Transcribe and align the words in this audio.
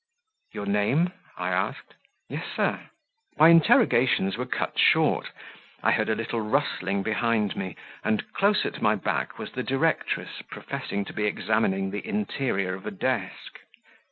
"Your 0.55 0.65
name?" 0.65 1.13
I 1.37 1.49
asked 1.49 1.93
"Yes, 2.27 2.47
sir." 2.55 2.89
My 3.37 3.49
interrogations 3.49 4.35
were 4.35 4.47
cut 4.47 4.79
short; 4.79 5.29
I 5.83 5.91
heard 5.91 6.09
a 6.09 6.15
little 6.15 6.41
rustling 6.41 7.03
behind 7.03 7.55
me, 7.55 7.75
and 8.03 8.33
close 8.33 8.65
at 8.65 8.81
my 8.81 8.95
back 8.95 9.37
was 9.37 9.51
the 9.51 9.61
directress, 9.61 10.41
professing 10.49 11.05
to 11.05 11.13
be 11.13 11.25
examining 11.27 11.91
the 11.91 12.03
interior 12.03 12.73
of 12.73 12.87
a 12.87 12.91
desk. 12.91 13.59